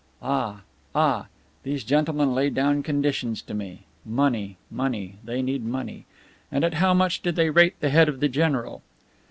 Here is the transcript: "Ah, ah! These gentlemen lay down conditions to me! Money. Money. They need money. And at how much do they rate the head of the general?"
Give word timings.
"Ah, 0.23 0.61
ah! 0.95 1.27
These 1.61 1.83
gentlemen 1.83 2.33
lay 2.33 2.49
down 2.49 2.81
conditions 2.81 3.39
to 3.43 3.53
me! 3.53 3.85
Money. 4.03 4.57
Money. 4.71 5.17
They 5.23 5.43
need 5.43 5.63
money. 5.63 6.05
And 6.51 6.63
at 6.63 6.73
how 6.73 6.95
much 6.95 7.21
do 7.21 7.31
they 7.31 7.51
rate 7.51 7.79
the 7.81 7.89
head 7.91 8.09
of 8.09 8.19
the 8.19 8.27
general?" 8.27 8.81